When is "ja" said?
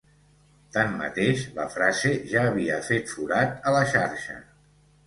2.35-2.47